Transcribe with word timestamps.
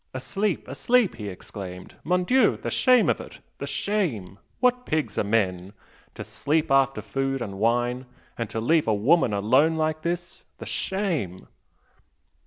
"Asleep 0.15 0.67
asleep!" 0.67 1.17
he 1.17 1.27
exclaimed 1.29 1.93
"Mon 2.03 2.23
Dieu! 2.23 2.57
the 2.57 2.71
shame 2.71 3.07
of 3.07 3.21
it! 3.21 3.37
the 3.59 3.67
shame! 3.67 4.39
What 4.59 4.83
pigs 4.83 5.15
are 5.19 5.23
men! 5.23 5.73
To 6.15 6.23
sleep 6.23 6.71
after 6.71 7.03
food 7.03 7.39
and 7.39 7.59
wine, 7.59 8.07
and 8.35 8.49
to 8.49 8.59
leave 8.59 8.87
a 8.87 8.95
woman 8.95 9.31
alone 9.31 9.75
like 9.75 10.01
this!... 10.01 10.43
the 10.57 10.65
shame!" 10.65 11.47